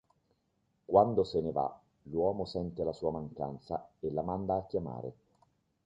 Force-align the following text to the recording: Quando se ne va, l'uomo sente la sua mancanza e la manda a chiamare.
Quando 0.91 1.23
se 1.31 1.41
ne 1.41 1.51
va, 1.51 1.69
l'uomo 2.09 2.45
sente 2.45 2.83
la 2.83 2.91
sua 2.91 3.11
mancanza 3.11 3.87
e 3.99 4.11
la 4.11 4.23
manda 4.23 4.55
a 4.55 4.65
chiamare. 4.65 5.13